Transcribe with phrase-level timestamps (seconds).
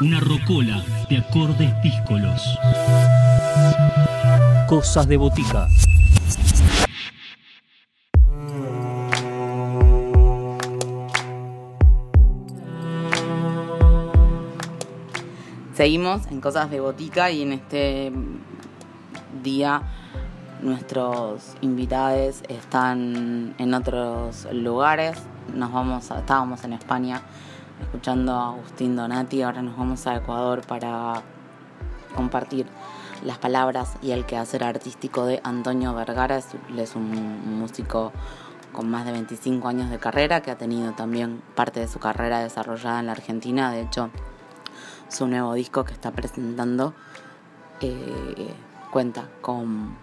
[0.00, 2.58] Una rocola de acordes díscolos.
[4.66, 5.68] Cosas de botica.
[15.74, 18.12] Seguimos en Cosas de Botica y en este
[19.44, 19.82] día
[20.60, 25.16] nuestros invitados están en otros lugares.
[25.54, 27.22] Nos vamos estábamos en España
[27.84, 31.22] escuchando a Agustín Donati, ahora nos vamos a Ecuador para
[32.14, 32.66] compartir
[33.22, 36.38] las palabras y el quehacer artístico de Antonio Vergara.
[36.38, 38.12] Él es un músico
[38.72, 42.40] con más de 25 años de carrera que ha tenido también parte de su carrera
[42.40, 43.70] desarrollada en la Argentina.
[43.70, 44.10] De hecho,
[45.08, 46.94] su nuevo disco que está presentando
[47.80, 48.54] eh,
[48.90, 49.96] cuenta con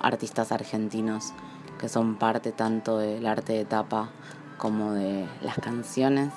[0.00, 1.32] artistas argentinos
[1.78, 4.10] que son parte tanto del arte de tapa
[4.56, 6.32] como de las canciones.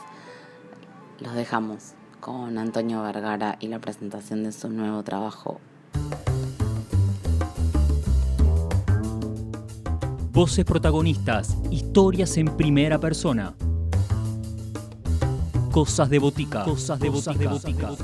[1.20, 5.60] Los dejamos con Antonio Vergara y la presentación de su nuevo trabajo.
[10.32, 13.56] Voces protagonistas, historias en primera persona.
[15.72, 16.64] Cosas de botica.
[16.64, 17.96] Cosas de botica.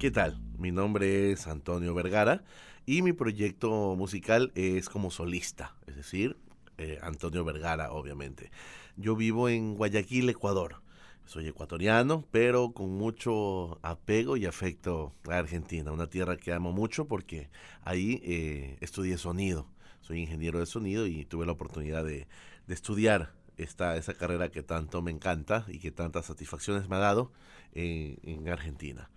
[0.00, 0.40] ¿Qué tal?
[0.58, 2.42] Mi nombre es Antonio Vergara
[2.84, 6.36] y mi proyecto musical es como solista, es decir,
[6.78, 8.50] eh, Antonio Vergara, obviamente.
[8.96, 10.82] Yo vivo en Guayaquil, Ecuador.
[11.24, 17.06] Soy ecuatoriano, pero con mucho apego y afecto a Argentina, una tierra que amo mucho
[17.06, 17.50] porque
[17.82, 19.66] ahí eh, estudié sonido.
[20.00, 22.28] Soy ingeniero de sonido y tuve la oportunidad de
[22.66, 27.00] de estudiar esta, esa carrera que tanto me encanta y que tantas satisfacciones me ha
[27.00, 27.32] dado
[27.72, 29.10] en, Argentina.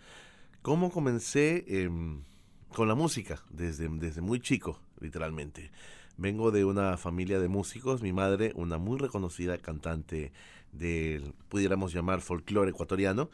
[0.62, 2.24] ¿Cómo comencé em,
[2.70, 3.44] con la música?
[3.50, 5.72] Desde, desde muy chico, literalmente.
[6.20, 10.34] Vengo de una familia de músicos, mi madre, una muy reconocida cantante
[10.74, 13.30] del, pudiéramos llamar, folclore ecuatoriano,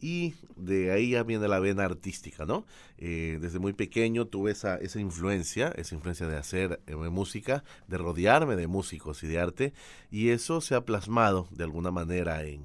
[0.00, 2.66] y de ahí ya viene la vena artística, ¿no?
[2.98, 7.98] Eh, desde muy pequeño tuve esa, esa influencia, esa influencia de hacer eh, música, de
[7.98, 9.72] rodearme de músicos y de arte,
[10.12, 12.62] y eso se ha plasmado de alguna manera en,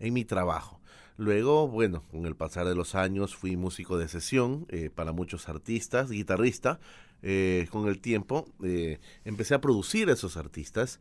[0.00, 0.80] en mi trabajo.
[1.16, 5.48] Luego, bueno, con el pasar de los años fui músico de sesión eh, para muchos
[5.48, 6.80] artistas, guitarrista.
[7.70, 8.46] Con el tiempo
[9.24, 11.00] empecé a producir a esos artistas,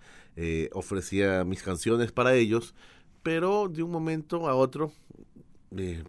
[0.74, 2.74] ofrecía mis canciones para ellos,
[3.22, 4.92] pero de un momento a otro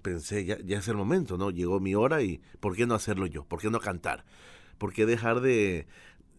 [0.02, 1.50] pensé, ya, ya es el momento, ¿no?
[1.50, 3.44] Llegó mi hora y ¿por qué no hacerlo yo?
[3.44, 4.24] ¿Por qué no cantar?
[4.78, 5.86] ¿Por qué dejar de,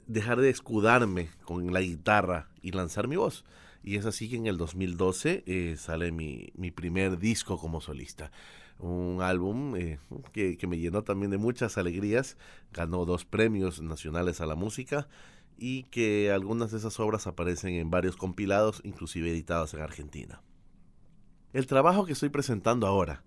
[0.08, 3.44] dejar de escudarme con la guitarra y lanzar mi voz?
[3.84, 8.32] Y es así que en el 2012 eh, sale mi, mi, primer disco como solista.
[8.80, 10.00] Un álbum eh,
[10.34, 12.38] que, que, me llenó también de muchas alegrías.
[12.72, 15.08] Ganó dos premios nacionales a la música
[15.58, 20.42] y que algunas de esas obras aparecen en varios compilados, inclusive editados en Argentina.
[21.54, 23.24] El trabajo que estoy presentando ahora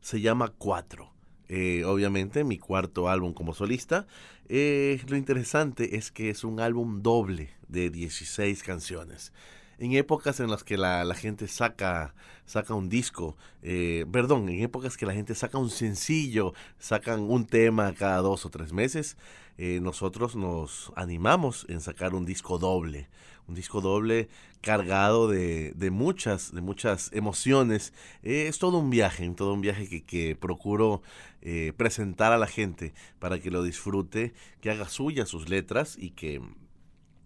[0.00, 1.12] se llama Cuatro.
[1.48, 4.06] Eh, obviamente mi cuarto álbum como solista.
[4.48, 9.32] Eh, lo interesante es que es un álbum doble de 16 canciones.
[9.78, 12.14] En épocas en las que la, gente saca,
[12.46, 17.46] saca un disco, eh, perdón, en épocas que la gente saca un sencillo, sacan un
[17.46, 19.16] tema cada dos o tres meses,
[19.56, 23.08] nosotros nos animamos en sacar un disco doble
[23.46, 24.28] un disco doble
[24.60, 27.92] cargado de, de muchas, de muchas emociones.
[28.22, 31.02] es todo un viaje, todo un viaje que, que procuro
[31.42, 36.10] eh, presentar a la gente para que lo disfrute, que haga suya sus letras y
[36.10, 36.40] que,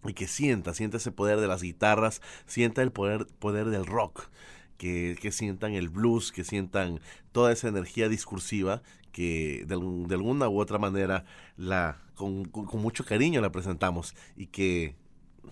[0.08, 4.28] y que sienta, sienta ese poder de las guitarras, sienta el poder, poder del rock.
[4.76, 7.00] Que, que, sientan el blues, que sientan
[7.32, 8.80] toda esa energía discursiva
[9.10, 11.24] que de, alguna u otra manera
[11.56, 14.94] la, con, con, mucho cariño la presentamos y que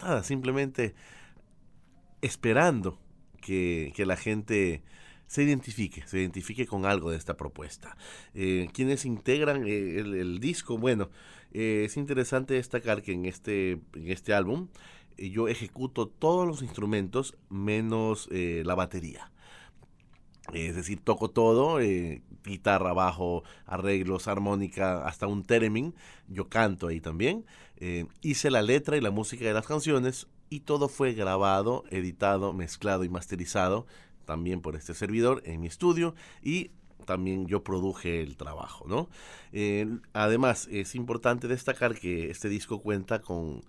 [0.00, 0.94] nada, simplemente
[2.22, 3.00] esperando
[3.40, 4.82] que, la gente
[5.26, 7.96] se identifique, se identifique con algo de esta propuesta.
[8.34, 11.10] Eh, quienes integran eh, el, disco, bueno,
[11.52, 14.68] eh, es interesante destacar que en este, en este álbum
[15.18, 19.32] yo ejecuto todos los instrumentos menos la batería.
[20.52, 21.80] Es decir, toco todo,
[22.46, 25.94] guitarra, bajo, arreglos, armónica, hasta un theremin.
[26.28, 27.44] Yo canto ahí también.
[27.76, 32.52] Eh, hice la letra y la música de las canciones y todo fue grabado, editado,
[32.52, 33.86] mezclado y masterizado
[34.26, 36.70] también por este servidor en mi estudio y
[37.06, 39.08] también yo produje el trabajo, ¿no?
[40.12, 43.62] Además, es importante destacar que este disco cuenta con,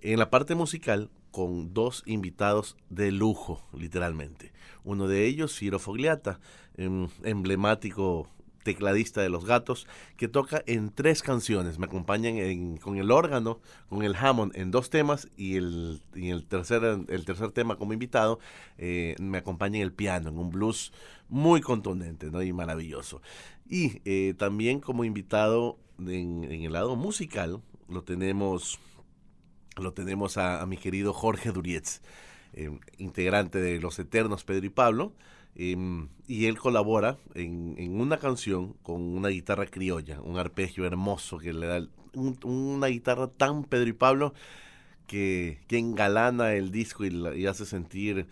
[0.00, 4.52] en la parte musical, con dos invitados de lujo, literalmente.
[4.84, 6.38] Uno de ellos, Ciro Fogliata,
[6.76, 8.28] em, emblemático
[8.64, 11.78] tecladista de Los Gatos, que toca en tres canciones.
[11.78, 16.82] Me acompañan con el órgano, con el Hammond en dos temas y el, el, tercer,
[17.06, 18.40] el tercer tema como invitado
[18.78, 20.92] eh, me acompaña en el piano, en un blues
[21.28, 22.42] muy contundente ¿no?
[22.42, 23.22] y maravilloso.
[23.68, 28.78] Y eh, también como invitado en, el lado musical lo tenemos,
[29.76, 32.00] lo tenemos a, mi querido Jorge Durietz,
[32.52, 35.12] eh, integrante de Los Eternos Pedro y Pablo.
[35.56, 41.52] Em, y él colabora en, una canción con una guitarra criolla, un arpegio hermoso que
[41.52, 44.34] le da una guitarra tan Pedro y Pablo
[45.06, 48.26] que, que engalana el disco y, hace sentir,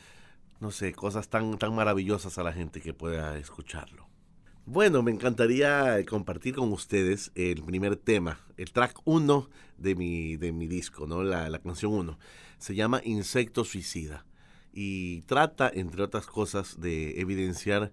[0.61, 4.09] no sé, cosas tan, tan maravillosas a la gente que pueda escucharlo.
[4.65, 9.49] Bueno, me encantaría compartir con ustedes el primer tema, el track 1
[9.79, 11.23] de mi, de mi disco, ¿no?
[11.23, 12.19] la, la canción 1.
[12.59, 14.25] Se llama Insecto Suicida
[14.73, 17.93] y trata, entre otras cosas, de evidenciar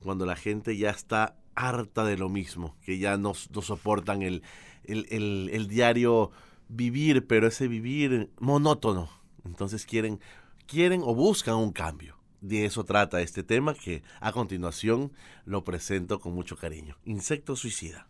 [0.00, 4.42] cuando la gente ya está harta de lo mismo, que ya no, soportan el,
[4.84, 6.30] el, diario
[6.68, 9.10] vivir, pero ese vivir monótono.
[9.44, 10.20] Entonces quieren,
[10.66, 12.16] quieren o buscan un cambio.
[12.40, 15.12] De eso trata este tema que a continuación
[15.44, 16.96] lo presento con mucho cariño.
[17.04, 18.08] Insecto suicida.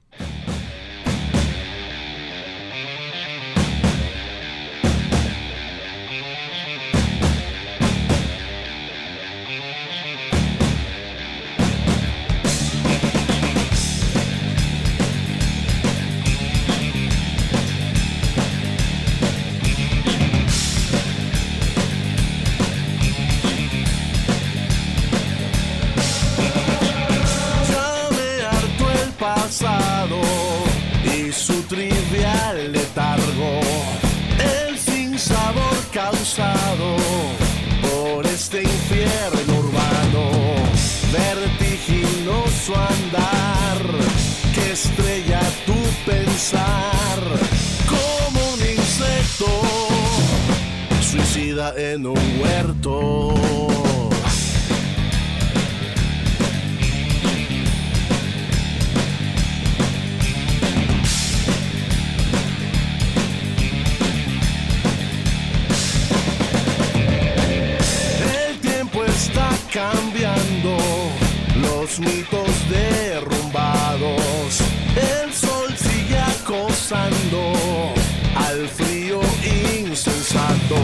[69.72, 70.76] Cambiando,
[71.60, 74.60] los mitos derrumbados,
[74.96, 77.52] el sol sigue acosando
[78.34, 80.76] al frío insensato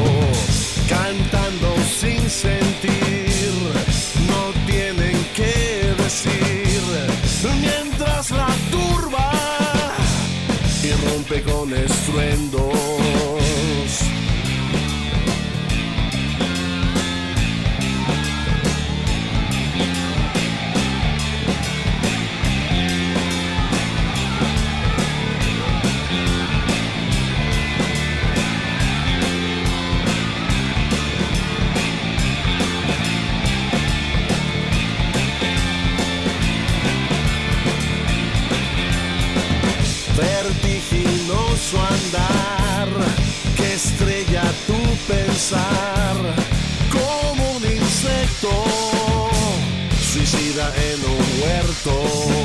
[0.89, 3.51] cantando sin sentir,
[4.29, 6.81] no tienen que decir,
[7.61, 9.33] mientras la turba
[10.83, 12.86] irrumpe con estruendo.
[46.91, 48.49] Como un insecto
[50.01, 52.36] suicida en un huerto.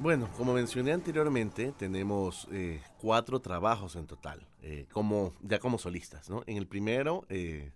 [0.00, 6.30] Bueno, como mencioné anteriormente, tenemos eh, cuatro trabajos en total, eh, como, ya como solistas.
[6.30, 6.42] ¿no?
[6.46, 7.70] En el primero, eh,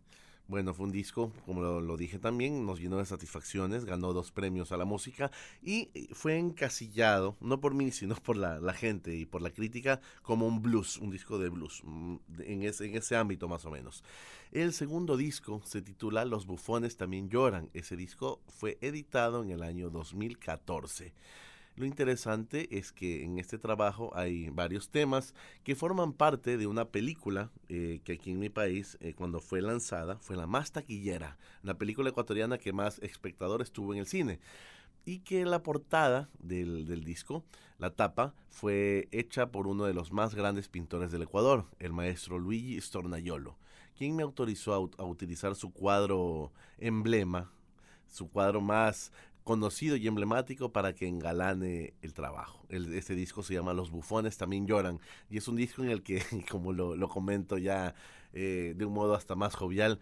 [0.49, 4.73] Bueno, fue un disco, como lo, dije también, nos llenó de satisfacciones, ganó dos premios
[4.73, 5.31] a la música
[5.63, 10.01] y eh, fue encasillado, no por mí, sino por la, gente y por la crítica,
[10.23, 13.71] como un blues, un disco de blues, mm, en ese, en ese ámbito más o
[13.71, 14.03] menos.
[14.51, 17.69] El segundo disco se titula Los bufones también lloran.
[17.75, 21.13] Ese disco fue editado en el año 2014.
[21.77, 26.85] Lo interesante es que en este trabajo hay varios temas que forman parte de una
[26.85, 31.37] película eh, que aquí en mi país, eh, cuando fue lanzada, fue la más taquillera,
[31.63, 34.39] la película ecuatoriana que más espectadores tuvo en el cine.
[35.05, 37.45] Y que la portada del, disco,
[37.79, 42.39] la tapa, fue hecha por uno de los más grandes pintores del Ecuador, el maestro
[42.39, 43.59] Luigi Stornaiolo,
[43.99, 47.51] quien me autorizó a utilizar su cuadro emblema
[48.15, 49.13] su cuadro más
[49.45, 52.67] conocido y emblemático para que engalane el trabajo.
[52.71, 56.23] este disco se llama Los bufones también lloran y es un disco en el que,
[56.51, 57.95] como lo, comento ya
[58.33, 60.01] eh, de un modo hasta más jovial,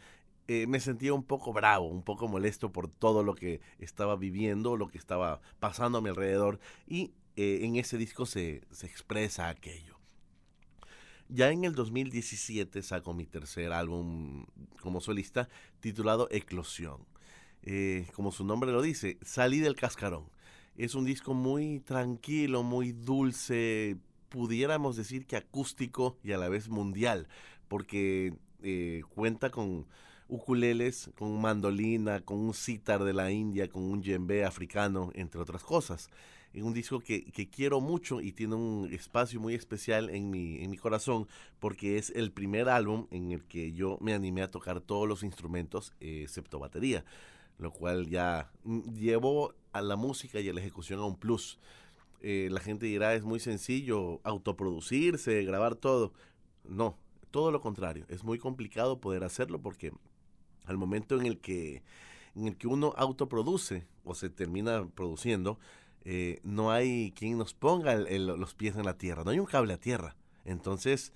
[0.48, 4.76] eh, me sentía un poco bravo, un poco molesto por todo lo que estaba viviendo,
[4.76, 9.48] lo que estaba pasando a mi alrededor y eh, en ese disco se, se expresa
[9.48, 9.98] aquello.
[11.28, 14.46] Ya en el 2017 saco mi tercer álbum
[14.80, 15.48] como solista
[15.80, 17.11] titulado Eclosión.
[17.64, 20.24] Eh, como su nombre lo dice, Salí del Cascarón.
[20.76, 23.96] Es un disco muy tranquilo, muy dulce,
[24.28, 27.28] pudiéramos decir que acústico y a la vez mundial,
[27.68, 29.86] porque eh, cuenta con
[30.28, 35.62] ukuleles, con mandolina, con un sitar de la India, con un djembe africano, entre otras
[35.62, 36.08] cosas.
[36.54, 41.26] Es un disco que, quiero mucho y tiene un espacio muy especial en mi, corazón
[41.60, 45.22] porque es el primer álbum en el que yo me animé a tocar todos los
[45.22, 47.04] instrumentos excepto batería
[47.58, 51.58] lo cual ya mm, llevó a la música y a la ejecución a un plus.
[52.20, 56.12] Eh, la gente dirá, es muy sencillo autoproducirse, grabar todo.
[56.64, 56.96] No,
[57.30, 59.92] todo lo contrario, es muy complicado poder hacerlo porque
[60.66, 61.82] al momento en el que,
[62.36, 65.58] en el que uno autoproduce o se termina produciendo,
[66.04, 69.72] eh, no hay quien nos ponga los pies en la tierra, no hay un cable
[69.72, 70.16] a tierra.
[70.44, 71.12] Entonces,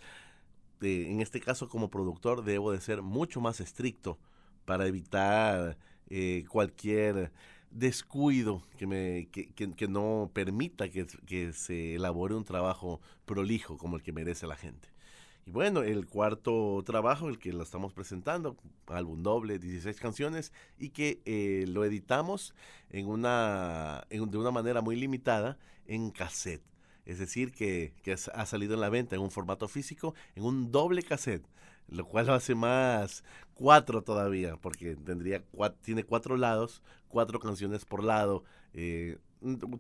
[0.81, 4.19] eh, en este caso como productor debo de ser mucho más estricto
[4.65, 7.33] para evitar eh, cualquier
[7.71, 13.97] descuido que, me, que, que, no permita que, que, se elabore un trabajo prolijo como
[13.97, 14.89] el que merece la gente.
[15.47, 18.57] Y bueno, el cuarto trabajo, el que lo estamos presentando,
[18.89, 22.55] álbum doble, 16 canciones, y que eh, lo editamos
[22.91, 26.65] en una, en, de una manera muy limitada en cassette.
[27.05, 30.73] Es decir, que, que ha salido en la venta en un formato físico, en un
[30.73, 31.47] doble cassette
[31.89, 33.25] lo cual lo hace más
[33.55, 35.43] cuatro todavía, porque tendría
[35.83, 39.19] tiene cuatro lados, cuatro canciones por lado, eh,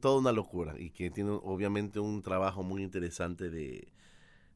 [0.00, 3.88] toda una locura y que tiene obviamente un trabajo muy interesante de,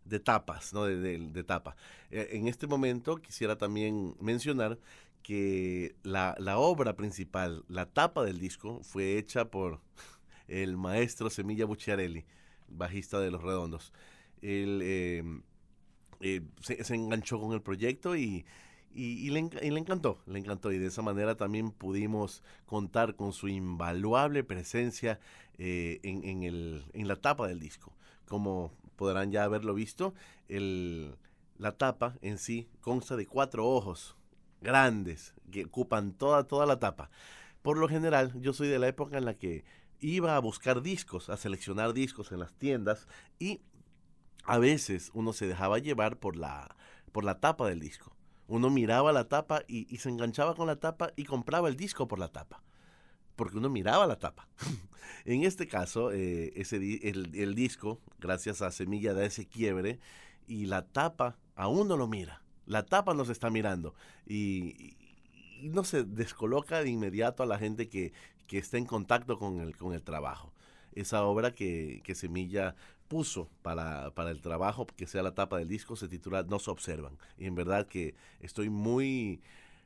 [0.04, 0.84] de tapas, ¿no?
[0.84, 1.76] De, de, tapa.
[2.10, 4.78] Eh, en este momento quisiera también mencionar
[5.22, 9.80] que la, la, obra principal, la tapa del disco, fue hecha por
[10.48, 12.24] el maestro Semilla Bucciarelli,
[12.68, 13.92] bajista de Los Redondos.
[14.42, 15.22] Eh,
[16.20, 18.44] eh, se, enganchó con el proyecto y,
[18.92, 20.72] y, le, encantó, le encantó.
[20.72, 25.20] Y de esa manera también pudimos contar con su invaluable presencia
[25.58, 27.92] eh, en, el, en la tapa del disco.
[28.26, 30.14] Como podrán ya haberlo visto,
[30.48, 31.14] el,
[31.58, 34.16] la tapa en sí consta de cuatro ojos
[34.60, 37.10] grandes que ocupan toda, toda la tapa.
[37.62, 39.64] Por lo general, yo soy de la época en la que
[40.00, 43.06] iba a buscar discos, a seleccionar discos en las tiendas
[43.38, 43.60] y
[44.44, 46.76] a veces uno se dejaba llevar por la,
[47.12, 48.16] por la tapa del disco.
[48.46, 52.18] Uno miraba la tapa y, se enganchaba con la tapa y compraba el disco por
[52.18, 52.62] la tapa.
[53.36, 54.48] Porque uno miraba la tapa.
[55.24, 60.00] en este caso, eh, ese, el, disco, gracias a Semilla, da ese quiebre
[60.48, 62.42] y la tapa aún no lo mira.
[62.66, 63.94] La tapa nos está mirando
[64.26, 64.96] y,
[65.62, 68.14] no se descoloca de inmediato a la gente que,
[68.46, 70.54] que está en contacto con el, con el trabajo.
[70.94, 72.74] Esa obra que, que Semilla
[73.08, 76.70] puso para, para, el trabajo, que sea la tapa del disco, se titula No se
[76.70, 77.18] observan.
[77.38, 79.40] Y en verdad que estoy muy,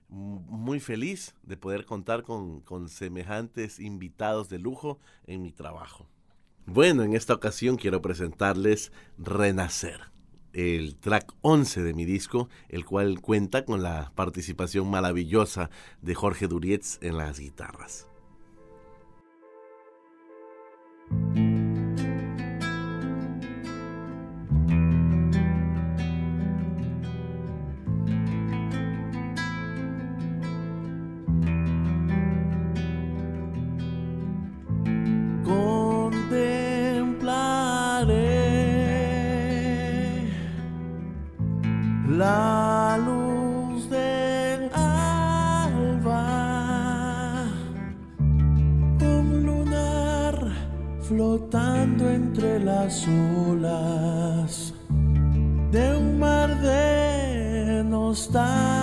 [0.09, 6.07] muy feliz de poder contar con, con semejantes invitados de lujo en mi trabajo.
[6.67, 10.01] Bueno, en esta ocasión quiero presentarles Renacer,
[10.55, 15.69] el track 11 de mi disco, el cual cuenta con la participación maravillosa
[16.01, 18.07] de Jorge Durietz en las guitarras.
[21.11, 21.44] La luz
[52.85, 53.09] las
[53.49, 54.75] olas
[55.73, 58.74] de un mar de nostalgias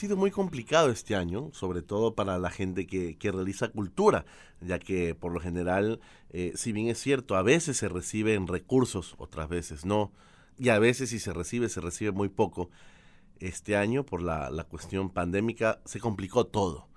[0.00, 4.24] sido muy complicado este año, sobre todo para la gente que, realiza cultura,
[4.62, 9.14] ya que por lo general, eh, si bien es cierto, a veces se reciben recursos,
[9.18, 10.10] otras veces no,
[10.58, 12.70] y a veces si se recibe, se recibe muy poco.
[13.40, 16.88] Este año, por la, cuestión pandémica, se complicó todo.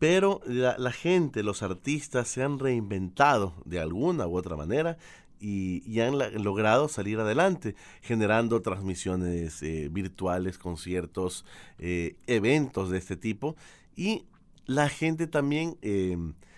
[0.00, 4.98] Pero la gente, los artistas se han reinventado de alguna u otra manera
[5.40, 11.44] y, han logrado salir adelante, generando transmisiones eh, virtuales, conciertos,
[11.78, 13.56] eh, eventos de este tipo.
[13.96, 14.24] Y
[14.66, 16.16] la gente también eh,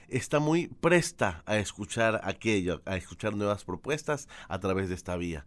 [0.09, 5.47] está muy presta a escuchar aquello, a escuchar nuevas propuestas a través de esta vía.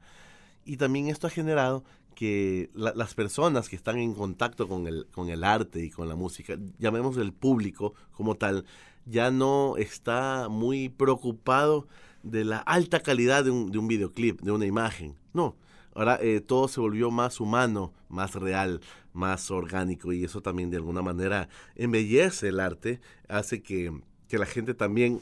[0.65, 1.84] Y también esto ha generado
[2.15, 6.10] que la- las personas que están en contacto con el, con el arte y con
[6.10, 8.65] la música, llamemos el público como tal,
[9.06, 11.88] ya no está muy preocupado
[12.23, 15.15] de la alta calidad de un, de un videoclip, de una imagen.
[15.34, 15.55] No,
[15.93, 18.82] ahora eh, todo se volvió más humano, más real,
[19.13, 23.91] más orgánico y eso también de alguna manera embellece el arte, hace que,
[24.27, 25.21] que la gente también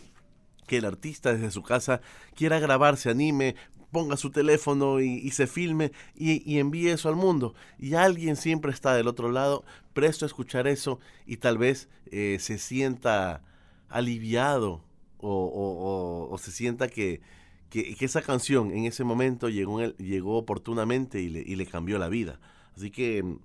[0.67, 2.01] que el artista desde su casa
[2.36, 3.55] quiera grabar, se anime,
[3.91, 7.55] ponga su teléfono y, se filme y, y envíe eso al mundo.
[7.79, 12.38] Y alguien siempre está del otro lado, presto a escuchar eso y tal vez eh,
[12.39, 13.41] se sienta
[13.89, 14.83] aliviado
[15.19, 17.21] o, o- o- se sienta que,
[17.69, 21.97] que, que esa canción en ese momento llegó, llegó oportunamente y le, y le cambió
[21.99, 22.39] la vida.
[22.75, 23.39] Así que mm,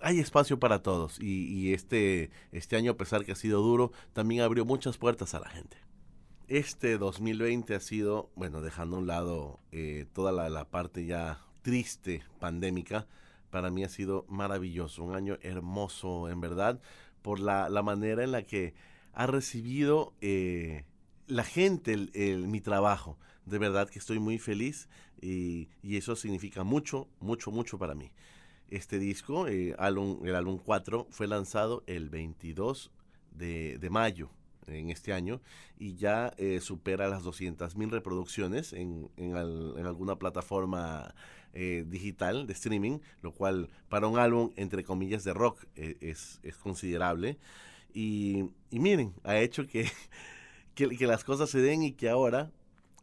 [0.00, 3.92] hay espacio para todos y, y este, este año, a pesar que ha sido duro,
[4.12, 5.76] también abrió muchas puertas a la gente.
[6.48, 11.40] Este 2020 ha sido, bueno, dejando a un lado eh, toda la, la parte ya
[11.62, 13.06] triste, pandémica,
[13.50, 16.80] para mí ha sido maravilloso, un año hermoso en verdad,
[17.22, 18.74] por la, la manera en la que
[19.14, 20.84] ha recibido eh,
[21.26, 23.18] la gente el- el- mi trabajo.
[23.46, 24.88] De verdad que estoy muy feliz
[25.20, 28.10] y, y eso significa mucho, mucho, mucho para mí.
[28.70, 32.90] Este disco, eh, álbum- el álbum 4, fue lanzado el 22
[33.32, 34.30] de, de mayo
[34.66, 35.40] en este año
[35.78, 41.14] y ya eh, supera las 200.000 reproducciones en, en al- en alguna plataforma
[41.52, 46.40] eh, digital de streaming, lo cual para un álbum, entre comillas, de rock eh, es,
[46.42, 47.38] es considerable.
[47.94, 49.88] Y, miren, ha hecho que,
[50.74, 52.50] que, que las cosas se den y que ahora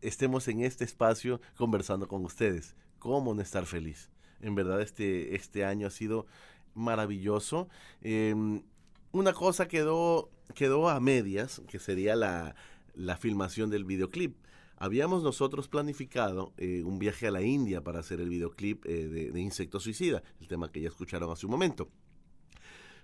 [0.02, 2.76] estemos en este espacio conversando con ustedes.
[3.00, 4.10] ¿Cómo no estar feliz?
[4.42, 6.26] En verdad este, este año ha sido
[6.74, 7.70] maravilloso.
[8.02, 8.64] Em,
[9.12, 12.56] una cosa quedó, quedó a medias, que sería la,
[12.94, 14.36] la filmación del videoclip.
[14.78, 19.32] Habíamos nosotros planificado eh, un viaje a la India para hacer el videoclip eh, de,
[19.32, 21.88] de Insecto Suicida, el tema que ya escucharon hace un momento.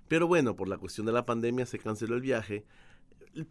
[0.08, 2.66] Pero bueno, por la cuestión de la pandemia se canceló el viaje.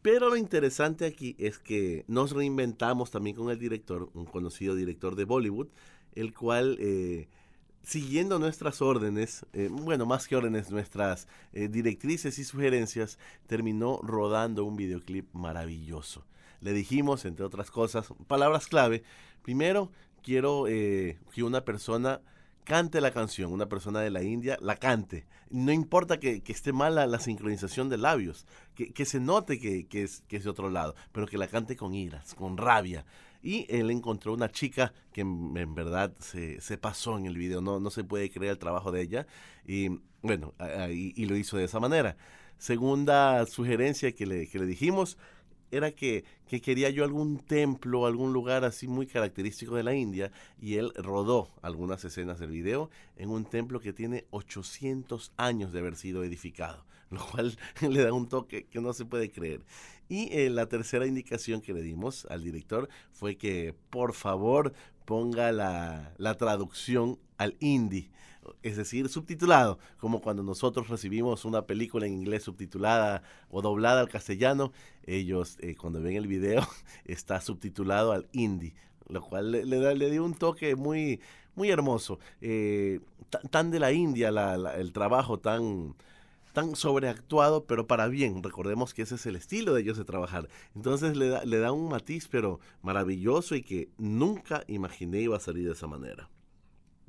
[0.03, 5.15] Pero lo interesante aquí es que nos reinventamos también con el director, un conocido director
[5.15, 5.69] de Bollywood,
[6.15, 7.29] el cual, eh,
[7.83, 14.65] siguiendo nuestras órdenes, eh, bueno, más que órdenes, nuestras eh, directrices y sugerencias, terminó rodando
[14.65, 16.27] un videoclip maravilloso.
[16.61, 19.05] Le dijimos, entre otras cosas, palabras clave.
[19.43, 19.93] Primero,
[20.23, 22.23] quiero que una persona
[22.67, 25.25] cante la canción, una persona de la India la cante.
[25.49, 29.87] No importa que, que esté mala la sincronización de labios, que, que se note que,
[29.87, 33.07] que es, que es de otro lado, pero que la cante con iras, con rabia.
[33.43, 37.79] Y él encontró una chica que en, verdad se, se pasó en el video, no,
[37.79, 39.27] no se puede creer el trabajo de ella.
[39.65, 40.53] Y bueno,
[40.91, 42.17] y, y lo hizo de esa manera.
[42.59, 45.17] Segunda sugerencia que le, que le dijimos
[45.71, 50.33] era que, que quería yo algún templo, algún lugar así muy característico de la India,
[50.61, 55.81] y él rodó algunas escenas del video en un templo que tiene 800 años de
[55.81, 59.65] haber sido edificado, lo cual le da un toque que no se puede creer.
[60.09, 64.73] Y eh, la tercera indicación que le dimos al director fue que por favor
[65.05, 68.11] ponga la, la traducción al hindi,
[68.63, 74.09] es decir, subtitulado, como cuando nosotros recibimos una película en inglés subtitulada o doblada al
[74.09, 74.73] castellano,
[75.07, 76.67] ellos eh, cuando ven el video
[77.05, 78.75] está subtitulado al hindi,
[79.09, 81.21] lo cual le, le da, le dio un toque muy,
[81.55, 82.19] muy hermoso.
[82.41, 84.29] Eh, ta- tan de la India
[84.77, 85.95] el trabajo, tan,
[86.53, 88.43] tan sobreactuado, pero para bien.
[88.43, 90.49] Recordemos que ese es el estilo de ellos de trabajar.
[90.75, 95.41] Entonces le da, le da un matiz, pero maravilloso y que nunca imaginé iba a
[95.41, 96.29] salir de esa manera.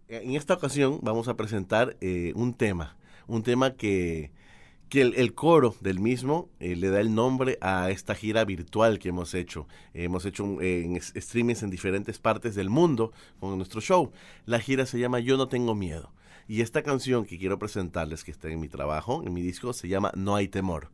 [0.10, 2.96] En esta ocasión vamos a presentar eh, un tema,
[3.28, 4.32] un tema que,
[4.88, 9.10] que el, coro del mismo eh, le da el nombre a esta gira virtual que
[9.10, 9.68] hemos hecho.
[9.94, 14.12] Eh, hemos hecho eh, en streamings en diferentes partes del mundo con nuestro show.
[14.46, 16.14] La gira se llama Yo no tengo miedo.
[16.48, 19.90] Y esta canción que quiero presentarles, que está en mi trabajo, en mi disco, se
[19.90, 20.90] llama No hay temor.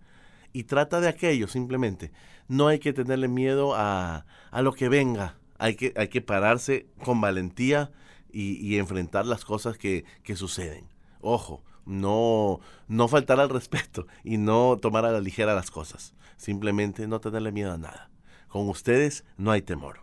[0.53, 2.11] Y trata de aquello simplemente.
[2.47, 5.37] No hay que tenerle miedo a, a lo que venga.
[5.59, 7.91] Hay que, hay que pararse con valentía
[8.33, 10.89] y, enfrentar las cosas que, que suceden.
[11.21, 16.13] Ojo, no, no faltar al respeto y no tomar a la ligera las cosas.
[16.37, 18.09] Simplemente no tenerle miedo a nada.
[18.47, 20.01] Con ustedes no hay temor.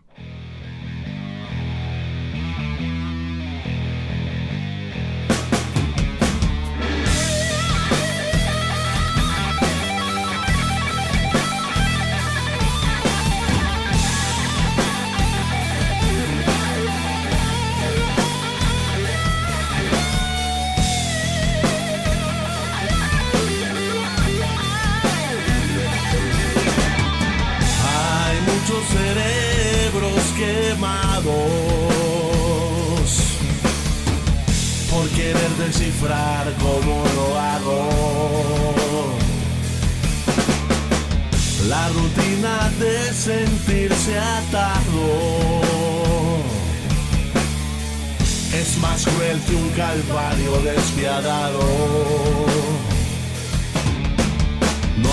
[35.65, 37.89] Descifrar cómo lo hago.
[41.67, 45.61] La rutina de sentirse atado
[48.53, 51.59] es más cruel que un calvario despiadado.
[54.97, 55.09] No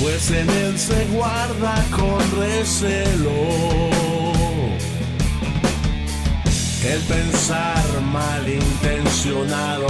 [0.00, 3.30] Pues en él se guarda con recelo
[6.82, 9.86] el pensar malintencionado.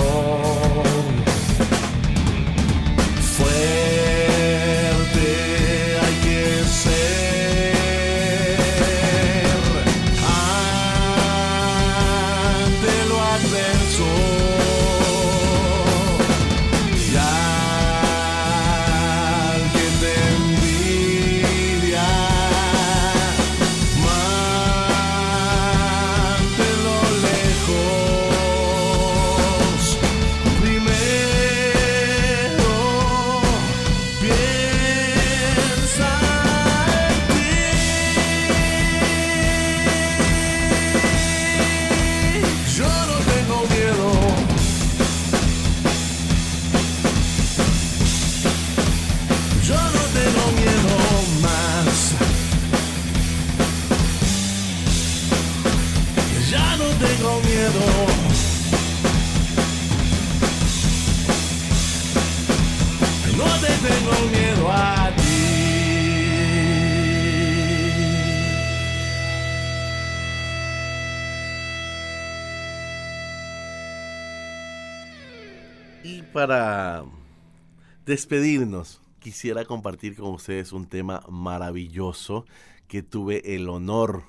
[78.17, 82.47] Despedirnos, quisiera compartir con ustedes un tema maravilloso
[82.89, 84.25] que tuve el honor,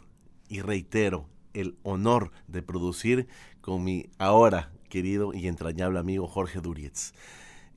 [0.50, 3.30] y reitero, el honor de producir
[3.62, 7.14] con mi ahora querido y entrañable amigo Jorge Durietz.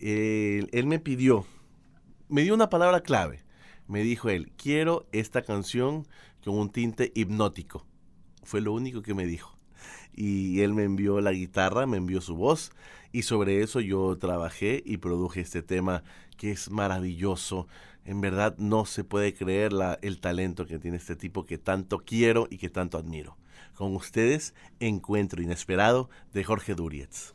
[0.00, 1.46] Él, él me pidió,
[2.28, 3.44] me dio una palabra clave.
[3.86, 6.08] Me dijo él, quiero esta canción
[6.42, 7.86] con un tinte hipnótico.
[8.42, 9.59] Fue lo único que me dijo.
[10.14, 12.72] Y él me envió la guitarra, me envió su voz
[13.12, 16.02] y sobre eso yo trabajé y produje este tema
[16.36, 17.66] que es maravilloso.
[18.04, 22.46] En verdad no se puede creer el talento que tiene este tipo que tanto quiero
[22.50, 23.36] y que tanto admiro.
[23.74, 27.34] Con ustedes, Encuentro Inesperado de Jorge Durietz.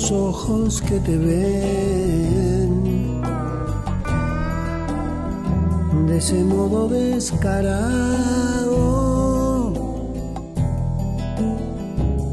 [0.00, 2.70] Unos ojos que te ven
[6.06, 7.52] de ese modo descarado,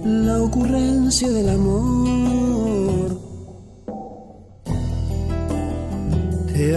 [0.05, 2.06] la ocurrencia del amor.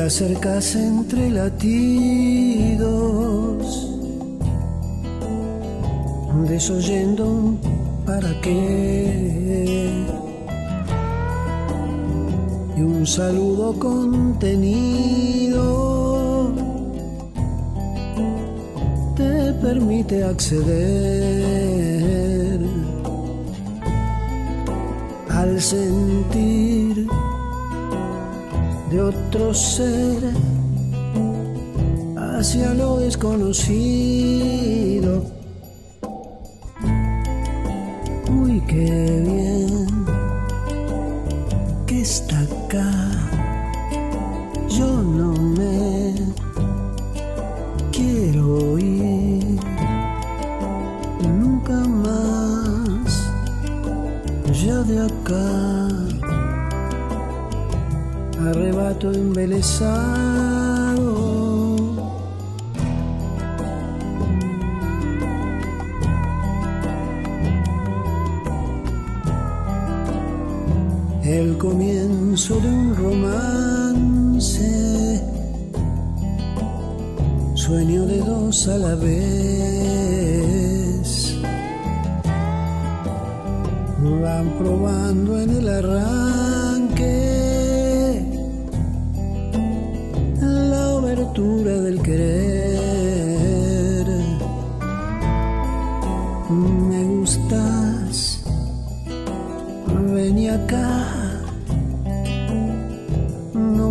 [0.09, 1.61] Acercas entre latidos,
[6.47, 7.25] desoyendo
[8.07, 10.03] para qué.
[12.75, 15.61] Y un saludo contenido
[19.15, 20.99] te permite acceder
[25.29, 26.88] al sentir
[28.89, 30.23] de otro ser
[32.17, 33.63] hacia lo desconocido.
[38.29, 39.38] Uy, qué bien
[59.39, 61.15] embelesado
[71.23, 74.61] el comienzo de un romance
[77.53, 79.19] sueño de dos a la vez.
[84.21, 86.18] Van probando en el arranque
[91.29, 93.27] la obertura del querer.
[96.49, 98.43] Me gustas,
[100.13, 101.05] ven acá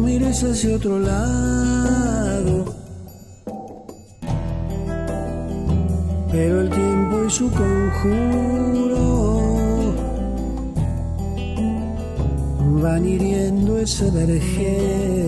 [0.01, 2.65] mires hacia otro lado.
[6.33, 8.95] Pero el tiempo y su conjuro
[12.83, 15.28] van hiriendo ese vergel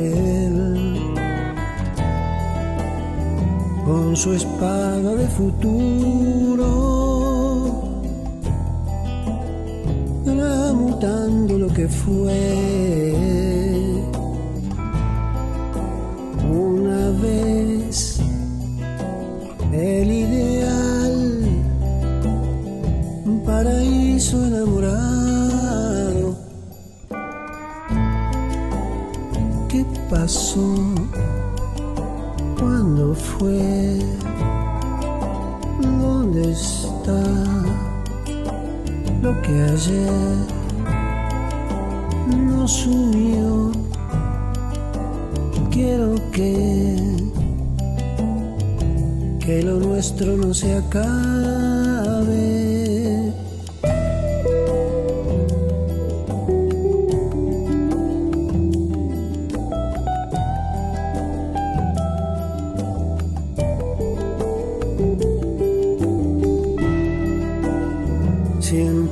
[4.11, 6.66] con su espada de futuro.
[10.25, 12.70] Tramutando lo que fue
[35.81, 37.23] ¿Dónde está
[39.23, 40.37] lo que ayer
[42.49, 43.73] nos unió?
[45.71, 47.21] Quiero que
[49.51, 52.70] que lo nuestro no se acabe.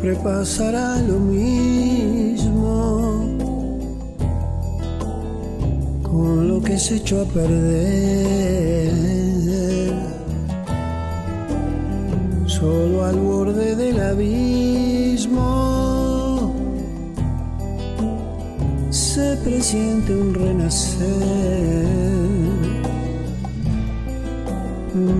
[0.09, 2.57] Siempre pasará lo mismo
[6.03, 8.91] con lo que se echó a perder.
[12.47, 15.45] Solo al borde del abismo
[18.89, 21.87] se presiente un renacer.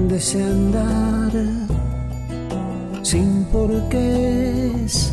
[0.09, 1.58] Desea andar
[3.03, 5.13] sin porqués,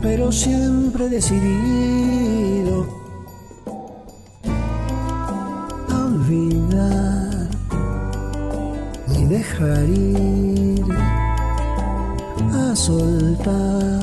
[0.00, 2.86] pero siempre decidido
[5.88, 7.48] a olvidar
[9.16, 10.84] y dejar ir,
[12.52, 14.02] a soltar